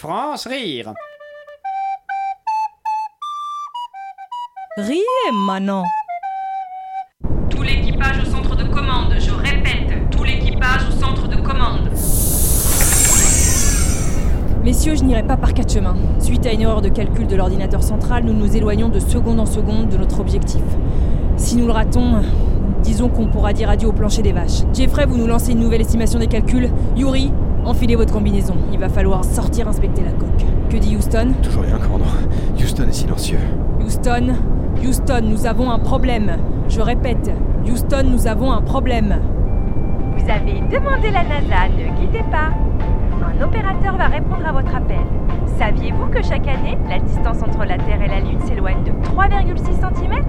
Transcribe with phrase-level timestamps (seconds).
[0.00, 0.94] France Rire.
[4.78, 5.84] Riez maintenant
[7.50, 11.90] Tout l'équipage au centre de commande, je répète, tout l'équipage au centre de commande.
[14.64, 15.96] Messieurs, je n'irai pas par quatre chemins.
[16.18, 19.44] Suite à une erreur de calcul de l'ordinateur central, nous nous éloignons de seconde en
[19.44, 20.62] seconde de notre objectif.
[21.36, 22.22] Si nous le ratons,
[23.08, 24.62] qu'on pourra dire adieu au plancher des vaches.
[24.72, 26.70] Jeffrey, vous nous lancez une nouvelle estimation des calculs.
[26.96, 27.32] Yuri,
[27.64, 28.54] enfilez votre combinaison.
[28.72, 30.44] Il va falloir sortir inspecter la coque.
[30.68, 32.10] Que dit Houston Toujours rien, commandant.
[32.58, 33.38] Houston est silencieux.
[33.84, 34.34] Houston,
[34.84, 36.36] Houston, nous avons un problème.
[36.68, 37.30] Je répète,
[37.66, 39.16] Houston, nous avons un problème.
[40.16, 42.50] Vous avez demandé la NASA, ne quittez pas.
[43.22, 45.00] Un opérateur va répondre à votre appel.
[45.58, 49.56] Saviez-vous que chaque année, la distance entre la Terre et la Lune s'éloigne de 3,6
[49.64, 50.24] cm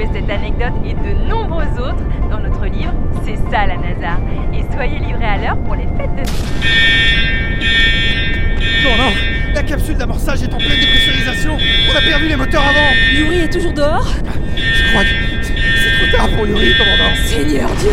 [0.00, 4.18] Cette anecdote et de nombreuses autres dans notre livre C'est ça la NASA.
[4.54, 6.22] Et soyez livrés à l'heure pour les fêtes de
[8.82, 9.12] Commandant
[9.54, 11.56] La capsule d'amorçage est en pleine dépressurisation.
[11.92, 12.94] On a perdu les moteurs avant.
[13.12, 14.08] Yuri est toujours dehors?
[14.56, 15.08] Je crois que
[15.42, 17.14] c'est c'est trop tard pour Yuri, commandant.
[17.26, 17.90] Seigneur Dieu!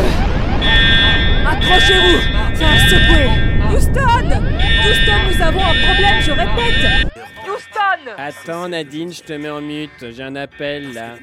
[1.46, 2.22] Accrochez-vous!
[2.54, 3.30] Ça va secouer
[3.70, 4.44] Houston!
[4.86, 7.17] Houston, nous avons un problème, je répète
[8.06, 10.06] Houston Attends Nadine, je te mets en mute.
[10.16, 11.16] J'ai un appel là.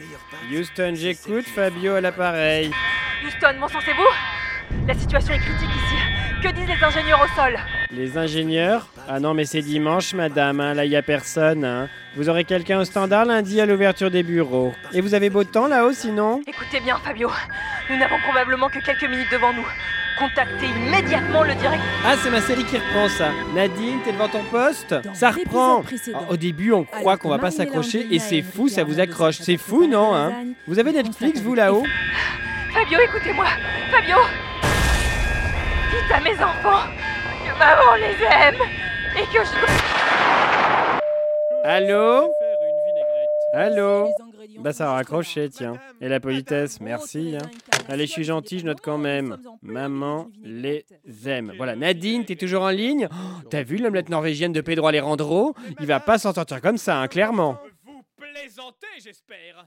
[0.52, 1.44] Houston, j'écoute.
[1.46, 2.70] Fabio à l'appareil.
[3.24, 5.94] Houston, bon sang, c'est vous La situation est critique ici.
[6.42, 7.56] Que disent les ingénieurs au sol?
[7.90, 8.88] Les ingénieurs?
[9.08, 10.60] Ah non, mais c'est dimanche, madame.
[10.60, 11.64] hein, Là, il y a personne.
[11.64, 11.88] hein.
[12.16, 14.74] Vous aurez quelqu'un au standard lundi à l'ouverture des bureaux.
[14.92, 16.42] Et vous avez beau temps là-haut sinon?
[16.46, 17.30] Écoutez bien, Fabio.
[17.90, 19.66] Nous n'avons probablement que quelques minutes devant nous.
[20.18, 21.88] Contactez immédiatement le directeur.
[22.06, 23.30] Ah, c'est ma série qui reprend ça.
[23.54, 24.94] Nadine, t'es devant ton poste?
[24.94, 25.82] Dans Ça reprend.
[26.14, 29.38] Ah, Au début, on croit qu'on va pas s'accrocher et c'est fou, ça vous accroche.
[29.40, 30.32] C'est fou, non hein?
[30.68, 31.84] Vous avez Netflix, vous là-haut?
[32.72, 33.46] Fabio, écoutez-moi.
[33.90, 34.16] Fabio
[35.90, 36.86] Dites à mes enfants
[37.44, 38.62] que maman les aime
[39.16, 39.66] et que je...
[41.64, 42.32] Allô?
[43.52, 44.08] Allô?
[44.58, 45.74] Bah ça raccroché, tiens.
[46.00, 47.34] Et la politesse, merci.
[47.36, 47.46] hein.
[47.72, 49.36] Allez, Allez, je suis gentil, je note quand même.
[49.62, 50.84] Maman les
[51.26, 51.52] aime.
[51.56, 55.86] Voilà, Nadine, t'es toujours en ligne Oh, T'as vu l'omelette norvégienne de Pedro Alejandro Il
[55.86, 57.58] va pas s'en sortir comme ça, hein, clairement.
[57.84, 59.66] Vous plaisantez, j'espère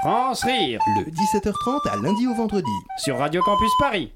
[0.00, 2.70] France Rire Le 17h30 à lundi au vendredi.
[2.98, 4.12] sur Radio Campus Paris.